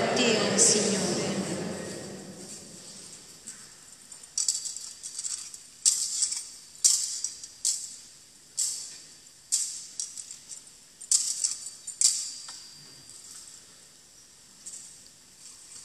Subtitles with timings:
[0.00, 0.98] Gloria a te, o Signore.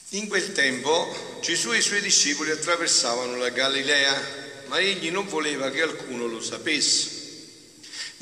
[0.09, 5.69] In quel tempo Gesù e i suoi discepoli attraversavano la Galilea, ma egli non voleva
[5.69, 7.14] che alcuno lo sapesse.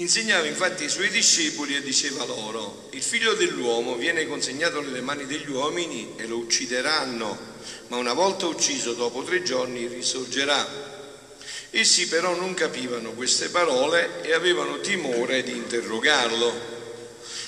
[0.04, 5.26] Insegnava infatti ai suoi discepoli e diceva loro, il figlio dell'uomo viene consegnato nelle mani
[5.26, 7.38] degli uomini e lo uccideranno,
[7.88, 10.68] ma una volta ucciso dopo tre giorni risorgerà.
[11.70, 16.54] Essi però non capivano queste parole e avevano timore di interrogarlo.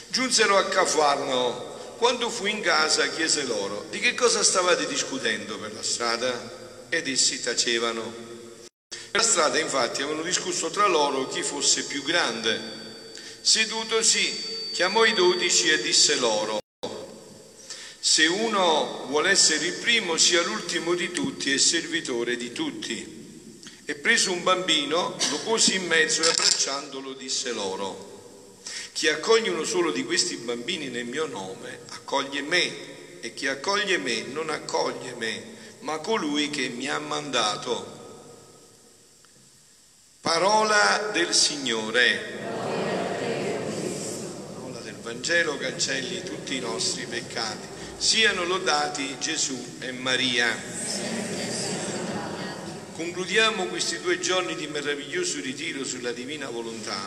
[0.08, 1.74] Giunsero a Cafarno.
[1.98, 6.88] Quando fu in casa chiese loro, di che cosa stavate discutendo per la strada?
[6.88, 8.25] Ed essi tacevano.
[9.16, 12.60] Per la strada infatti avevano discusso tra loro chi fosse più grande.
[13.40, 16.60] Sedutosi chiamò i dodici e disse loro,
[17.98, 23.62] se uno vuole essere il primo sia l'ultimo di tutti e servitore di tutti.
[23.86, 28.60] E preso un bambino, lo pose in mezzo e abbracciandolo disse loro,
[28.92, 33.98] chi accoglie uno solo di questi bambini nel mio nome, accoglie me, e chi accoglie
[33.98, 35.42] me non accoglie me,
[35.80, 38.04] ma colui che mi ha mandato.
[40.26, 42.20] Parola del Signore.
[44.56, 47.68] Parola del Vangelo cancelli tutti i nostri peccati.
[47.98, 50.48] Siano lodati Gesù e Maria.
[52.96, 57.00] Concludiamo questi due giorni di meraviglioso ritiro sulla divina volontà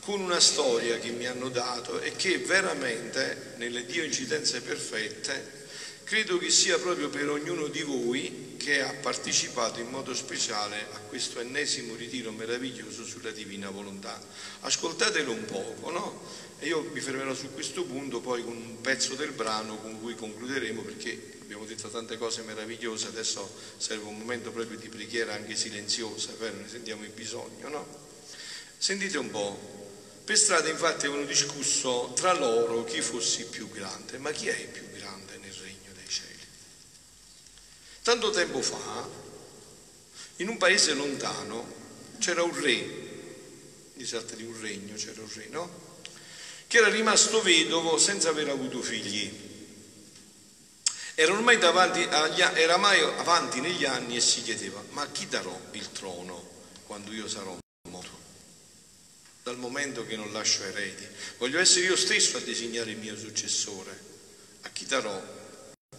[0.00, 5.55] con una storia che mi hanno dato e che veramente nelle Dio incidenze perfette
[6.06, 10.98] credo che sia proprio per ognuno di voi che ha partecipato in modo speciale a
[10.98, 14.16] questo ennesimo ritiro meraviglioso sulla divina volontà.
[14.60, 16.22] Ascoltatelo un poco, no?
[16.60, 20.14] E io mi fermerò su questo punto poi con un pezzo del brano con cui
[20.14, 25.56] concluderemo perché abbiamo detto tante cose meravigliose, adesso serve un momento proprio di preghiera anche
[25.56, 26.56] silenziosa, vero?
[26.56, 27.86] Ne sentiamo il bisogno, no?
[28.78, 29.74] Sentite un po'.
[30.24, 34.68] Per strada infatti avevano discusso tra loro chi fosse più grande, ma chi è il
[34.68, 36.34] più grande nel regno dei cieli?
[38.06, 39.04] Tanto tempo fa,
[40.36, 41.66] in un paese lontano,
[42.20, 45.96] c'era un re, di tratta di un regno, c'era un re, no?
[46.68, 49.28] Che era rimasto vedovo senza aver avuto figli.
[51.16, 55.90] Era ormai, agli, era ormai avanti negli anni e si chiedeva, ma chi darò il
[55.90, 56.48] trono
[56.86, 57.58] quando io sarò
[57.90, 58.18] morto?
[59.42, 61.04] Dal momento che non lascio eredi,
[61.38, 64.00] voglio essere io stesso a designare il mio successore.
[64.60, 65.20] A chi darò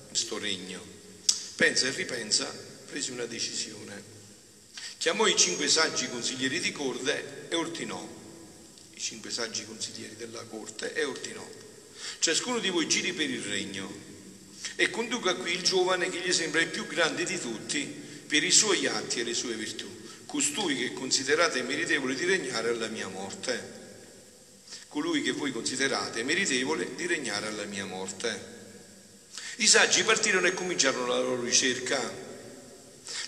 [0.07, 0.96] questo regno?
[1.57, 2.45] Pensa e ripensa,
[2.85, 4.03] prese una decisione.
[4.99, 8.07] Chiamò i cinque saggi consiglieri di corte e ordinò,
[8.93, 11.43] i cinque saggi consiglieri della corte, e ordinò,
[12.19, 13.91] ciascuno di voi giri per il regno
[14.75, 17.85] e conduca qui il giovane che gli sembra il più grande di tutti
[18.27, 19.89] per i suoi atti e le sue virtù,
[20.27, 23.73] costui che considerate meritevole di regnare alla mia morte,
[24.89, 28.56] colui che voi considerate meritevole di regnare alla mia morte.
[29.59, 31.99] I saggi partirono e cominciarono la loro ricerca.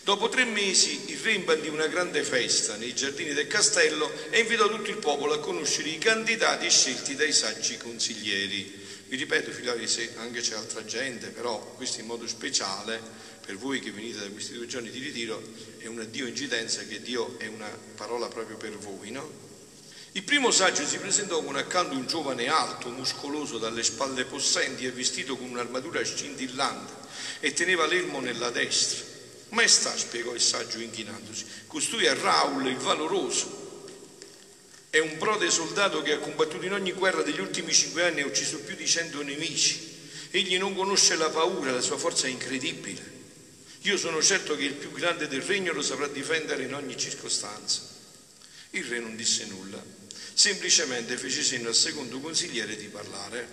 [0.03, 4.69] Dopo tre mesi il re imbandì una grande festa nei giardini del castello e invitò
[4.69, 8.88] tutto il popolo a conoscere i candidati scelti dai saggi consiglieri.
[9.07, 13.01] Vi ripeto, figlioli, se anche c'è altra gente, però questo in modo speciale,
[13.44, 15.41] per voi che venite da questi due giorni di ritiro,
[15.79, 19.49] è una Dio incidenza che Dio è una parola proprio per voi, no?
[20.13, 24.91] Il primo saggio si presentò con accanto un giovane alto, muscoloso, dalle spalle possenti e
[24.91, 26.94] vestito con un'armatura scintillante
[27.39, 29.06] e teneva l'elmo nella destra.
[29.50, 33.67] Maestà, spiegò il saggio inchinandosi, costui è Raul, il valoroso.
[34.89, 38.23] È un prode soldato che ha combattuto in ogni guerra degli ultimi cinque anni e
[38.23, 39.97] ha ucciso più di cento nemici.
[40.31, 43.17] Egli non conosce la paura, la sua forza è incredibile.
[43.83, 47.81] Io sono certo che il più grande del regno lo saprà difendere in ogni circostanza.
[48.71, 49.81] Il re non disse nulla,
[50.39, 53.45] semplicemente fece cenno al secondo consigliere di parlare.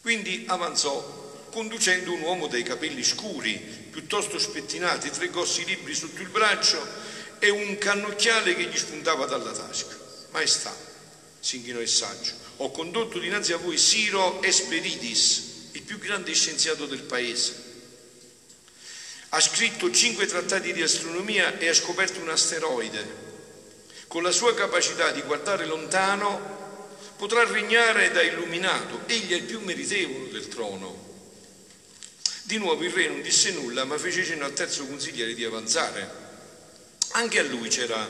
[0.00, 3.56] Quindi avanzò conducendo un uomo dai capelli scuri,
[3.90, 6.80] piuttosto spettinati, tre grossi libri sotto il braccio
[7.40, 9.98] e un cannocchiale che gli spuntava dalla tasca.
[10.30, 10.72] Maestà,
[11.40, 16.86] si inchinò il saggio, ho condotto dinanzi a voi Siro Esperidis, il più grande scienziato
[16.86, 17.66] del paese.
[19.30, 23.27] Ha scritto cinque trattati di astronomia e ha scoperto un asteroide.
[24.08, 26.40] Con la sua capacità di guardare lontano
[27.16, 29.00] potrà regnare da illuminato.
[29.04, 31.06] Egli è il più meritevole del trono.
[32.44, 36.10] Di nuovo il re non disse nulla, ma fece cenno al terzo consigliere di avanzare.
[37.10, 38.08] Anche a lui c'era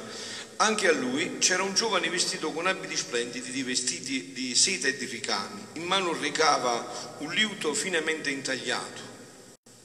[0.61, 4.97] Anche a lui c'era un giovane vestito con abiti splendidi di vestiti di seta e
[4.97, 5.65] di ricami.
[5.75, 9.01] In mano recava un liuto finemente intagliato.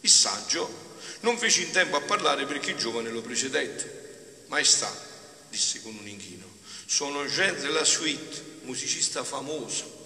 [0.02, 4.46] Il saggio non fece in tempo a parlare perché il giovane lo precedette.
[4.48, 4.92] Maestà,
[5.54, 6.48] disse con un inchino,
[6.88, 10.02] sono Jean de la Suite, musicista famoso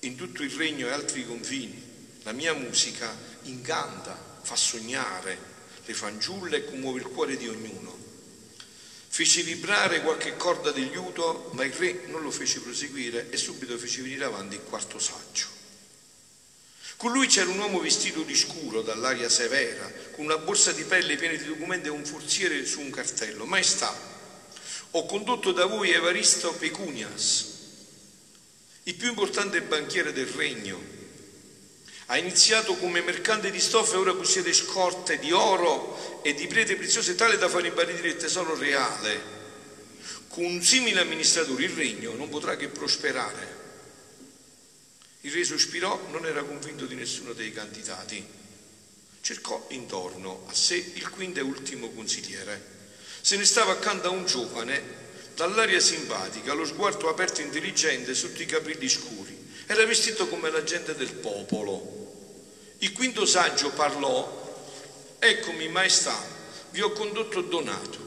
[0.00, 1.88] in tutto il regno e altri confini.
[2.22, 3.12] La mia musica
[3.42, 5.36] incanta, fa sognare
[5.84, 7.98] le fanciulle e commuove il cuore di ognuno.
[9.08, 13.76] Fece vibrare qualche corda del liuto, ma il re non lo fece proseguire e subito
[13.76, 15.58] fece venire avanti il quarto saggio.
[16.96, 21.16] Con lui c'era un uomo vestito di scuro, dall'aria severa, con una borsa di pelle
[21.16, 23.46] piena di documenti e un forziere su un cartello.
[23.46, 24.09] Maestà,
[24.92, 27.46] ho condotto da voi Evaristo Pecunias,
[28.84, 30.98] il più importante banchiere del regno.
[32.06, 36.74] Ha iniziato come mercante di stoffe e ora possiede scorte di oro e di prete
[36.74, 39.38] preziose tale da far imbarire il tesoro reale.
[40.26, 43.58] Con un simile amministratore il regno non potrà che prosperare.
[45.20, 48.24] Il re sospirò, non era convinto di nessuno dei candidati.
[49.20, 52.79] Cercò intorno a sé il quinto e ultimo consigliere.
[53.20, 54.98] Se ne stava accanto a un giovane,
[55.34, 59.36] dall'aria simpatica, lo sguardo aperto e intelligente sotto i capelli scuri.
[59.66, 61.98] Era vestito come la gente del popolo.
[62.78, 64.38] Il quinto saggio parlò
[65.22, 66.18] Eccomi, maestà,
[66.70, 67.98] vi ho condotto Donato,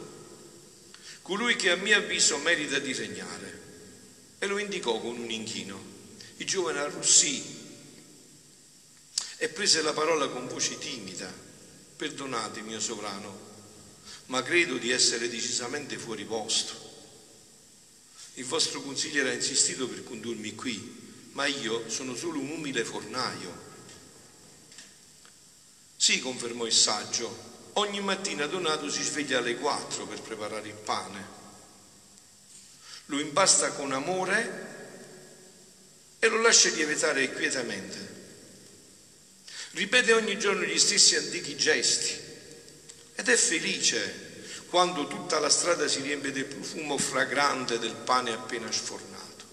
[1.22, 3.62] colui che a mio avviso merita di regnare.
[4.40, 5.80] E lo indicò con un inchino.
[6.38, 7.62] Il giovane arrossì
[9.38, 11.32] e prese la parola con voce timida.
[11.96, 13.43] Perdonate, mio sovrano,
[14.28, 16.92] ma credo di essere decisamente fuori posto.
[18.36, 21.02] Il vostro consigliere ha insistito per condurmi qui,
[21.34, 23.64] ma io sono solo un umile fornaio
[26.04, 31.26] sì, confermò il saggio, ogni mattina Donato si sveglia alle quattro per preparare il pane.
[33.06, 34.72] Lo impasta con amore
[36.20, 37.98] e lo lascia lievitare quietamente.
[39.72, 42.20] Ripete ogni giorno gli stessi antichi gesti
[43.16, 44.32] ed è felice
[44.70, 49.46] quando tutta la strada si riempie del profumo fragrante del pane appena sfornato.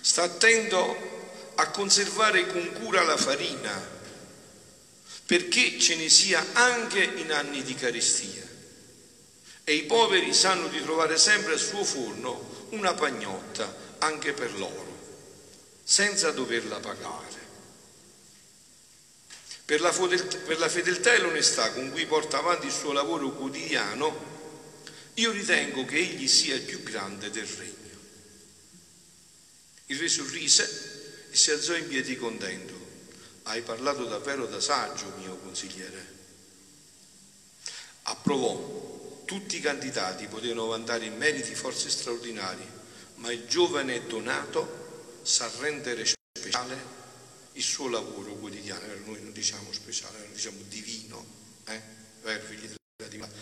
[0.00, 3.94] Sta attento a conservare con cura la farina
[5.26, 8.44] perché ce ne sia anche in anni di carestia.
[9.64, 14.86] E i poveri sanno di trovare sempre al suo forno una pagnotta anche per loro,
[15.82, 17.45] senza doverla pagare.
[19.66, 24.34] Per la, per la fedeltà e l'onestà con cui porta avanti il suo lavoro quotidiano,
[25.14, 27.74] io ritengo che egli sia il più grande del regno.
[29.86, 32.76] Il re sorrise e si alzò in piedi contento
[33.48, 36.14] hai parlato davvero da saggio, mio consigliere.
[38.02, 39.24] Approvò.
[39.24, 42.66] Tutti i candidati potevano vantare in meriti forze straordinarie,
[43.16, 47.05] ma il giovane Donato sa rendere speciale
[47.56, 48.86] il suo lavoro quotidiano.
[49.04, 51.24] Noi non diciamo speciale, noi diciamo divino,
[51.66, 51.94] eh?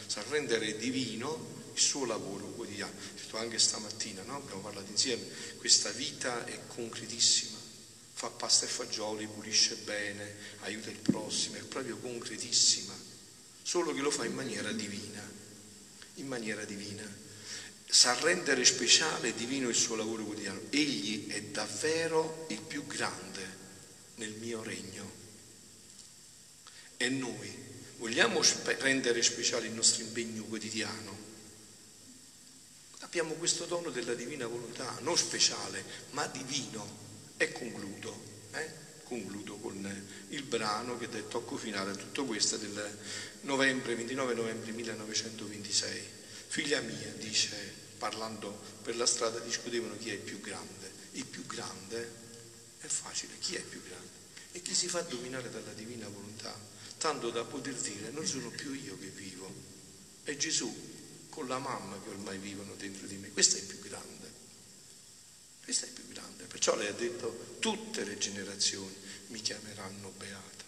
[0.06, 2.92] Sa rendere divino il suo lavoro quotidiano.
[3.33, 4.37] Anche stamattina, no?
[4.37, 5.26] abbiamo parlato insieme,
[5.59, 7.54] questa vita è concretissima
[8.14, 12.94] fa pasta e fagioli, pulisce bene, aiuta il prossimo, è proprio concretissima,
[13.62, 15.21] solo che lo fa in maniera divina,
[16.14, 17.02] in maniera divina.
[17.87, 20.61] Sa rendere speciale e divino il suo lavoro quotidiano.
[20.71, 23.53] Egli è davvero il più grande
[24.16, 25.23] nel mio regno.
[26.97, 27.62] E noi
[27.99, 28.42] vogliamo
[28.78, 31.23] rendere speciale il nostro impegno quotidiano.
[33.00, 37.02] Abbiamo questo dono della divina volontà, non speciale, ma divino
[37.37, 38.83] e concludo, eh?
[39.04, 42.99] concludo con il brano che è tocco finale a tutto questo del
[43.42, 46.02] novembre, 29 novembre 1926.
[46.49, 47.56] Figlia mia, dice,
[47.99, 50.90] parlando per la strada, discutevano chi è il più grande.
[51.12, 52.23] Il più grande
[52.84, 54.22] è facile, chi è più grande?
[54.52, 56.54] E chi si fa dominare dalla divina volontà,
[56.98, 59.52] tanto da poter dire non sono più io che vivo,
[60.22, 60.92] è Gesù
[61.28, 63.30] con la mamma che ormai vivono dentro di me.
[63.30, 64.32] Questo è più grande.
[65.64, 66.44] Questo è più grande.
[66.44, 68.94] Perciò lei ha detto tutte le generazioni
[69.28, 70.64] mi chiameranno beata.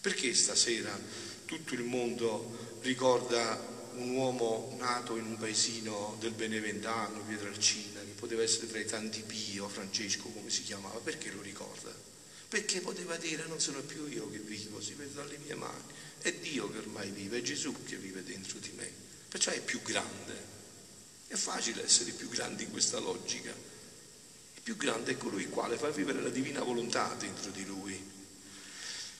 [0.00, 0.98] Perché stasera
[1.44, 8.68] tutto il mondo ricorda un uomo nato in un paesino del Beneventano, Pietralcina, poteva essere
[8.68, 11.00] tra i tanti Pio, Francesco, come si chiamava?
[11.00, 11.92] Perché lo ricorda?
[12.48, 15.82] Perché poteva dire non sono più io che vivo, si vede dalle mie mani,
[16.20, 18.88] è Dio che ormai vive, è Gesù che vive dentro di me.
[19.28, 20.48] Perciò è più grande.
[21.26, 23.70] È facile essere più grandi in questa logica
[24.62, 27.98] più grande è colui il quale fa vivere la divina volontà dentro di lui.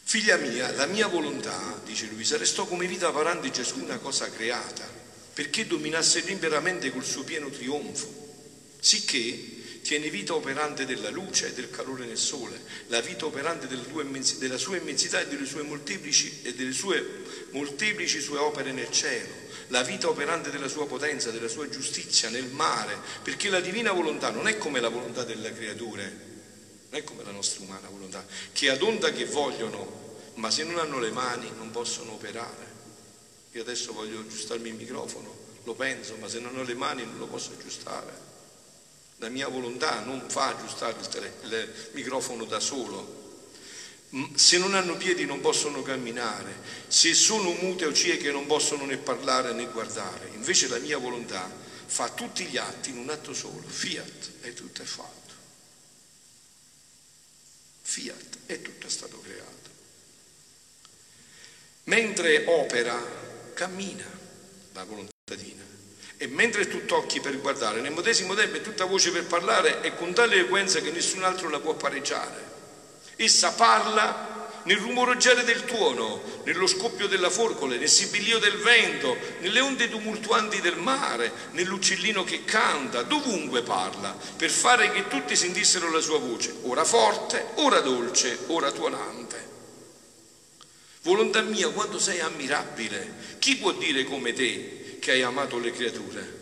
[0.02, 4.98] Figlia mia, la mia volontà, dice Luisa, restò come vita parante ciascuna cosa creata.
[5.32, 8.29] perché dominasse liberamente col suo pieno trionfo,
[8.80, 14.58] sicché tiene vita operante della luce e del calore nel sole, la vita operante della
[14.58, 19.32] sua immensità e delle sue molteplici, e delle sue molteplici sue opere nel cielo,
[19.68, 24.30] la vita operante della sua potenza, della sua giustizia nel mare, perché la divina volontà
[24.30, 26.28] non è come la volontà delle creature,
[26.90, 30.78] non è come la nostra umana volontà, che ad onda che vogliono, ma se non
[30.78, 32.68] hanno le mani non possono operare.
[33.52, 35.34] Io adesso voglio aggiustarmi il microfono,
[35.64, 38.29] lo penso, ma se non ho le mani non lo posso aggiustare.
[39.20, 41.28] La mia volontà non fa aggiustare il, tele,
[41.62, 43.18] il microfono da solo.
[44.34, 46.56] Se non hanno piedi non possono camminare,
[46.88, 50.30] se sono mute o cieche non possono né parlare né guardare.
[50.32, 51.48] Invece la mia volontà
[51.86, 55.34] fa tutti gli atti in un atto solo, fiat, e tutto è fatto.
[57.82, 59.68] Fiat, e tutto è stato creato.
[61.84, 62.98] Mentre opera,
[63.52, 64.06] cammina
[64.72, 65.79] la volontà divina.
[66.22, 69.94] E mentre tu tocchi per guardare, nel medesimo tempo è tutta voce per parlare e
[69.94, 72.44] con tale eloquenza che nessun altro la può pareggiare.
[73.16, 79.60] Essa parla nel rumoreggiare del tuono, nello scoppio della forcole, nel sibilio del vento, nelle
[79.60, 86.00] onde tumultuanti del mare, nell'uccellino che canta, dovunque parla, per fare che tutti sentissero la
[86.00, 89.48] sua voce, ora forte, ora dolce, ora tuonante.
[91.00, 96.38] Volontà mia, quando sei ammirabile, chi può dire come te che hai amato le creature.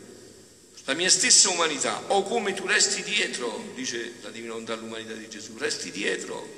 [0.85, 5.29] La mia stessa umanità, o come tu resti dietro, dice la divina volontà all'umanità di
[5.29, 6.57] Gesù, resti dietro.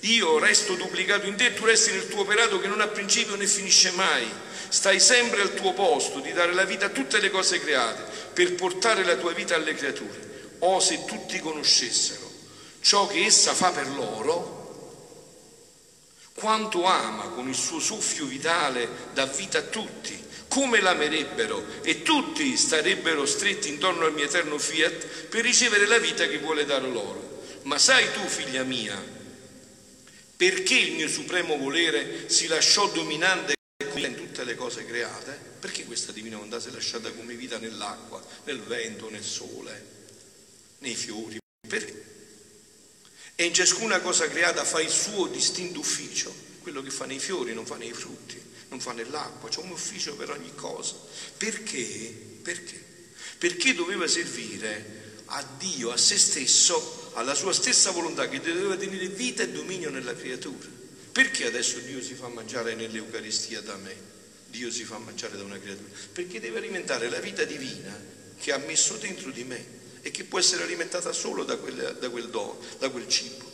[0.00, 3.46] Io resto duplicato in te, tu resti nel tuo operato che non ha principio né
[3.46, 4.28] finisce mai.
[4.68, 8.54] Stai sempre al tuo posto di dare la vita a tutte le cose create, per
[8.54, 10.56] portare la tua vita alle creature.
[10.60, 12.26] O se tutti conoscessero
[12.80, 14.56] ciò che essa fa per loro,
[16.34, 20.26] quanto ama con il suo soffio vitale, dà vita a tutti
[20.58, 26.26] come l'amerebbero e tutti starebbero stretti intorno al mio eterno fiat per ricevere la vita
[26.26, 27.44] che vuole dare loro.
[27.62, 29.00] Ma sai tu, figlia mia,
[30.34, 33.52] perché il mio supremo volere si lasciò dominante
[33.94, 35.38] in tutte le cose create?
[35.60, 39.84] Perché questa divina volontà si è lasciata come vita nell'acqua, nel vento, nel sole,
[40.78, 41.38] nei fiori?
[41.68, 42.04] Perché?
[43.36, 47.54] E in ciascuna cosa creata fa il suo distinto ufficio, quello che fa nei fiori
[47.54, 50.94] non fa nei frutti non fa nell'acqua, c'è un ufficio per ogni cosa.
[51.36, 52.14] Perché?
[52.42, 52.84] Perché?
[53.38, 59.08] Perché doveva servire a Dio, a se stesso, alla sua stessa volontà che doveva tenere
[59.08, 60.66] vita e dominio nella creatura.
[61.12, 63.94] Perché adesso Dio si fa mangiare nell'Eucaristia da me?
[64.48, 65.88] Dio si fa mangiare da una creatura?
[66.12, 70.38] Perché deve alimentare la vita divina che ha messo dentro di me e che può
[70.38, 73.47] essere alimentata solo da quel, da quel dono, da quel cibo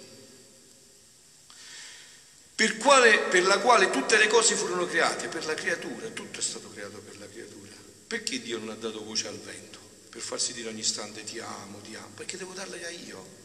[2.54, 6.42] per, quale, per la quale tutte le cose furono create, per la creatura, tutto è
[6.42, 7.72] stato creato per la creatura.
[8.06, 9.78] Perché Dio non ha dato voce al vento?
[10.08, 13.42] Per farsi dire ogni istante ti amo, ti amo, perché devo darla io.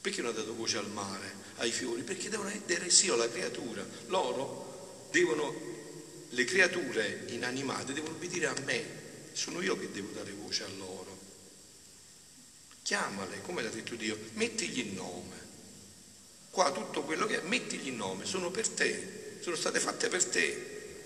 [0.00, 2.02] Perché non ha dato voce al mare, ai fiori?
[2.02, 3.84] Perché devono essere io la creatura.
[4.06, 5.52] Loro devono,
[6.28, 8.84] le creature inanimate devono obbedire a me.
[9.32, 11.18] Sono io che devo dare voce a loro.
[12.82, 15.45] Chiamale, come l'ha detto Dio, mettigli il nome.
[16.56, 20.24] Qua tutto quello che è, mettigli il nome, sono per te, sono state fatte per
[20.24, 21.04] te.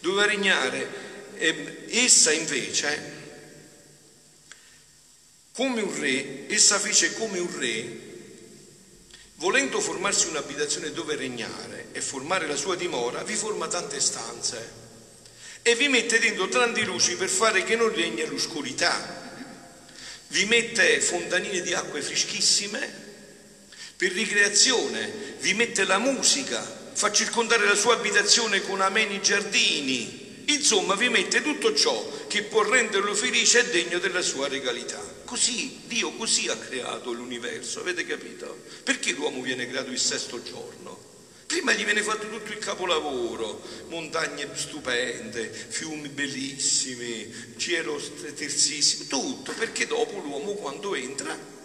[0.00, 0.88] Doveva regnare,
[1.36, 3.12] eh, essa invece,
[5.52, 7.98] come un re, essa fece come un re,
[9.36, 14.72] volendo formarsi un'abitazione dove regnare e formare la sua dimora, vi forma tante stanze
[15.62, 19.46] e vi mette dentro tanti luci per fare che non regni l'oscurità.
[20.26, 23.06] Vi mette fontanine di acque freschissime
[23.98, 26.62] per ricreazione, vi mette la musica,
[26.92, 32.62] fa circondare la sua abitazione con ameni giardini, insomma vi mette tutto ciò che può
[32.62, 35.02] renderlo felice e degno della sua regalità.
[35.24, 38.62] Così, Dio così ha creato l'universo, avete capito?
[38.84, 41.06] Perché l'uomo viene creato il sesto giorno?
[41.46, 48.00] Prima gli viene fatto tutto il capolavoro, montagne stupende, fiumi bellissimi, cielo
[48.36, 51.56] terzissimo, tutto, perché dopo l'uomo quando entra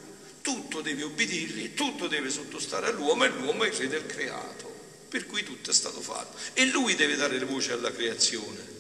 [0.44, 4.72] tutto deve obbedirgli, tutto deve sottostare all'uomo e l'uomo è il re del creato,
[5.08, 6.38] per cui tutto è stato fatto.
[6.54, 8.72] E lui deve dare le voci alla creazione.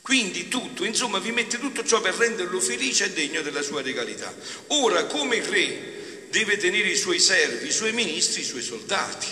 [0.00, 4.34] Quindi tutto, insomma, vi mette tutto ciò per renderlo felice e degno della sua regalità.
[4.68, 9.26] Ora, come re deve tenere i suoi servi, i suoi ministri, i suoi soldati,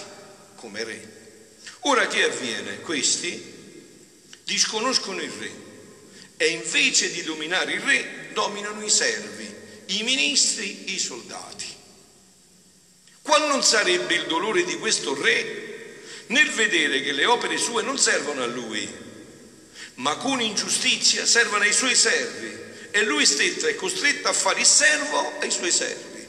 [0.57, 1.13] come re.
[1.81, 2.81] Ora che avviene?
[2.81, 3.53] Questi
[4.45, 5.63] disconoscono il re
[6.37, 9.34] e invece di dominare il re dominano i servi
[9.87, 11.67] i ministri, i soldati.
[13.23, 15.63] Qual non sarebbe il dolore di questo re
[16.27, 18.89] nel vedere che le opere sue non servono a lui,
[19.95, 24.67] ma con ingiustizia servono ai suoi servi e lui stesso è costretto a fare il
[24.67, 26.27] servo ai suoi servi.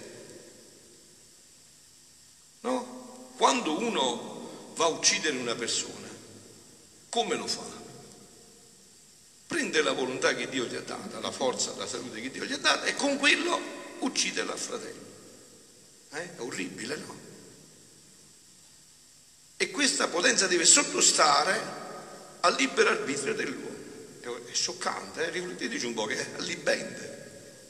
[2.61, 3.33] No?
[3.37, 6.09] Quando uno va a uccidere una persona,
[7.09, 7.74] come lo fa?
[9.55, 12.51] Prende la volontà che Dio gli ha data, la forza, la salute che Dio gli
[12.51, 13.57] ha data e con quello
[13.99, 15.05] uccide il fratello.
[16.11, 16.35] Eh?
[16.35, 17.19] È orribile, no?
[19.55, 21.61] E questa potenza deve sottostare
[22.41, 23.77] al libero arbitrio dell'uomo.
[24.45, 25.29] È scioccante, eh?
[25.29, 27.63] rifletteteci un po' che è allibente.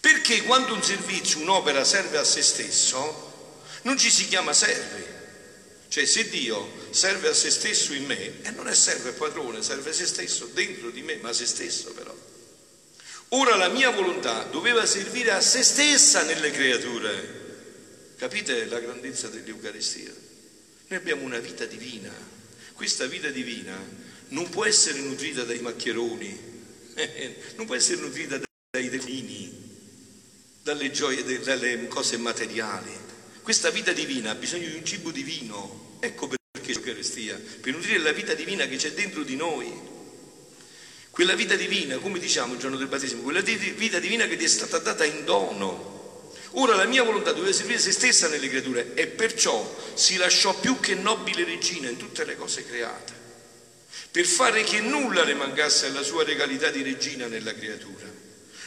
[0.00, 5.02] Perché quando un servizio, un'opera serve a se stesso, non ci si chiama servi.
[5.94, 9.92] Cioè se Dio serve a se stesso in me, e non è serve padrone, serve
[9.92, 12.12] se stesso dentro di me, ma a se stesso però.
[13.28, 18.14] Ora la mia volontà doveva servire a se stessa nelle creature.
[18.16, 20.12] Capite la grandezza dell'Eucaristia?
[20.88, 22.12] Noi abbiamo una vita divina.
[22.72, 23.80] Questa vita divina
[24.30, 26.40] non può essere nutrita dai maccheroni,
[27.54, 28.40] non può essere nutrita
[28.72, 29.48] dai delini,
[30.60, 33.02] dalle gioie, dalle cose materiali.
[33.44, 35.98] Questa vita divina ha bisogno di un cibo divino.
[36.00, 39.70] Ecco perché l'Eucaristia, per nutrire la vita divina che c'è dentro di noi.
[41.10, 44.48] Quella vita divina, come diciamo il giorno del battesimo, quella vita divina che ti è
[44.48, 46.32] stata data in dono.
[46.52, 50.80] Ora la mia volontà doveva servire se stessa nelle creature e perciò si lasciò più
[50.80, 53.12] che nobile regina in tutte le cose create,
[54.10, 58.13] per fare che nulla le mancasse alla sua regalità di regina nella creatura.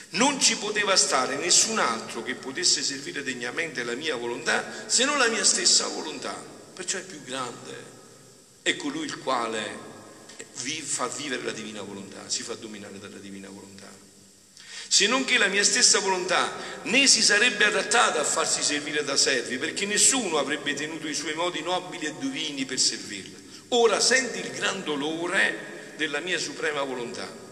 [0.10, 5.18] Non ci poteva stare nessun altro che potesse servire degnamente la mia volontà se non
[5.18, 6.34] la mia stessa volontà,
[6.74, 7.96] perciò è più grande.
[8.62, 9.86] È colui il quale
[10.84, 13.98] fa vivere la divina volontà, si fa dominare dalla divina volontà
[14.88, 16.54] se non che la mia stessa volontà
[16.84, 21.34] né si sarebbe adattata a farsi servire da servi, perché nessuno avrebbe tenuto i suoi
[21.34, 23.38] modi nobili e divini per servirla.
[23.70, 27.46] Ora senti il gran dolore della mia suprema volontà.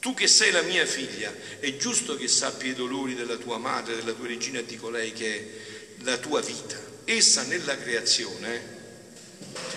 [0.00, 3.96] Tu che sei la mia figlia, è giusto che sappi i dolori della tua madre,
[3.96, 6.78] della tua regina di colei che è la tua vita.
[7.04, 8.78] Essa nella creazione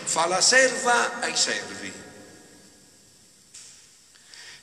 [0.04, 2.02] fa la serva ai servi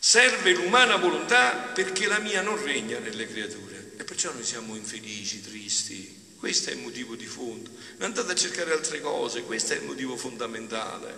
[0.02, 5.42] Serve l'umana volontà perché la mia non regna nelle creature e perciò noi siamo infelici,
[5.42, 6.36] tristi.
[6.38, 7.68] Questo è il motivo di fondo.
[7.98, 11.14] Non andate a cercare altre cose, questo è il motivo fondamentale.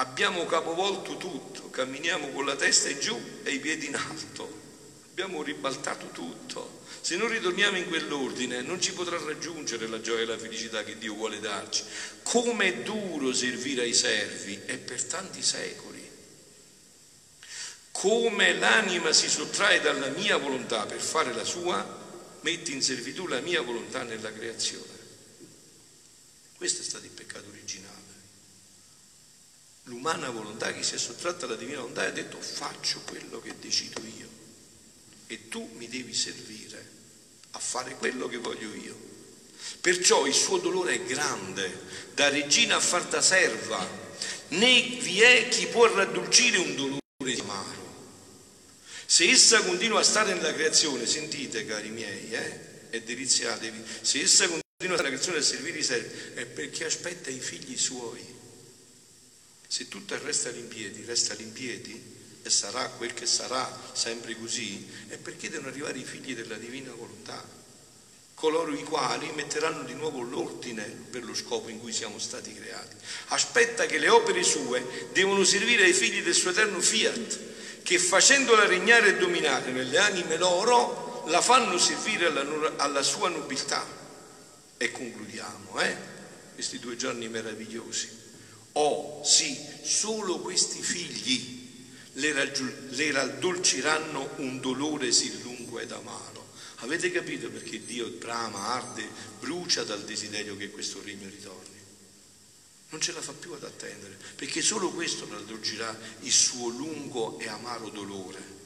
[0.00, 4.66] Abbiamo capovolto tutto, camminiamo con la testa in giù e i piedi in alto.
[5.10, 6.82] Abbiamo ribaltato tutto.
[7.00, 10.98] Se non ritorniamo in quell'ordine non ci potrà raggiungere la gioia e la felicità che
[10.98, 11.82] Dio vuole darci.
[12.22, 15.98] Come è duro servire ai servi e per tanti secoli
[17.98, 21.84] come l'anima si sottrae dalla mia volontà per fare la sua,
[22.42, 24.96] mette in servitù la mia volontà nella creazione.
[26.56, 27.96] Questo è stato il peccato originale.
[29.98, 34.00] L'umana volontà che si è sottratta alla divina volontà ha detto faccio quello che decido
[34.16, 34.28] io
[35.26, 36.88] e tu mi devi servire
[37.50, 38.96] a fare quello che voglio io.
[39.80, 41.80] Perciò il suo dolore è grande,
[42.14, 43.84] da regina a far da serva,
[44.50, 47.86] né vi è chi può raddolcire un dolore amaro.
[49.04, 54.46] Se essa continua a stare nella creazione, sentite cari miei, eh, e deliziatevi, se essa
[54.46, 58.37] continua a stare nella creazione a servire i servi, è perché aspetta i figli suoi.
[59.70, 65.18] Se tutto il resto all'impiedi, resta all'impiedi e sarà quel che sarà, sempre così, è
[65.18, 67.46] perché devono arrivare i figli della divina volontà,
[68.32, 72.96] coloro i quali metteranno di nuovo l'ordine per lo scopo in cui siamo stati creati.
[73.26, 77.38] Aspetta che le opere sue devono servire ai figli del suo eterno fiat
[77.82, 83.84] che facendola regnare e dominare nelle anime loro, la fanno servire alla, alla sua nobiltà.
[84.78, 85.96] E concludiamo, eh?
[86.54, 88.27] Questi due giorni meravigliosi.
[88.80, 91.56] Oh, sì, solo questi figli
[92.12, 96.46] le, raggiu- le raddolciranno un dolore sì lungo ed amaro.
[96.76, 99.08] Avete capito perché Dio brama, arde,
[99.40, 101.76] brucia dal desiderio che questo regno ritorni?
[102.90, 107.48] non ce la fa più ad attendere, perché solo questo raddolgirà il suo lungo e
[107.48, 108.56] amaro dolore.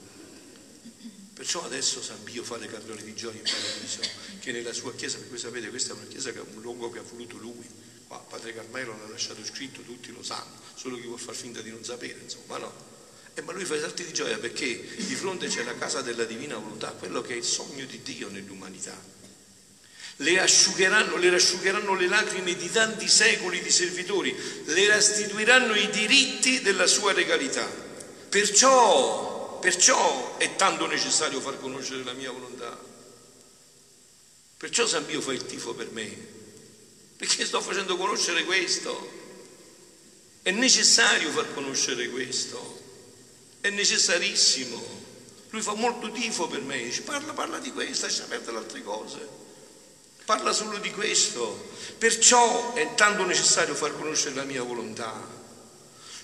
[1.34, 4.00] Perciò adesso San Pio fa le cartoni di gioia in paradiso,
[4.38, 6.90] che nella sua chiesa, perché voi sapete questa è una chiesa che ha un luogo
[6.90, 7.66] che ha voluto lui,
[8.12, 11.70] qua Padre Carmelo l'ha lasciato scritto, tutti lo sanno, solo chi vuol far finta di
[11.70, 12.90] non sapere, insomma no.
[13.32, 16.24] Eh, ma lui fa i salti di gioia perché di fronte c'è la casa della
[16.24, 19.20] divina volontà, quello che è il sogno di Dio nell'umanità
[20.16, 26.60] le asciugheranno, le rasciugheranno le lacrime di tanti secoli di servitori, le restituiranno i diritti
[26.60, 27.66] della sua regalità.
[28.28, 32.78] Perciò, perciò è tanto necessario far conoscere la mia volontà.
[34.58, 36.41] Perciò San Pio fa il tifo per me,
[37.22, 39.20] perché sto facendo conoscere questo.
[40.42, 42.80] È necessario far conoscere questo,
[43.60, 44.82] è necessarissimo.
[45.50, 48.82] Lui fa molto tifo per me, dice parla, parla di questo, lascia perdere le altre
[48.82, 49.28] cose.
[50.24, 51.70] Parla solo di questo.
[51.96, 55.14] Perciò è tanto necessario far conoscere la mia volontà.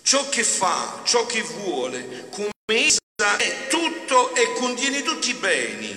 [0.02, 5.96] Ciò che fa, ciò che vuole, come essa è tutto e contiene tutti i beni.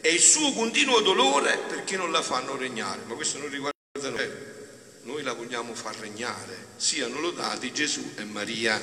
[0.00, 3.02] E il suo continuo dolore perché non la fanno regnare.
[3.06, 3.78] Ma questo non riguarda
[5.02, 8.80] noi la vogliamo far regnare, siano lodati Gesù e Maria.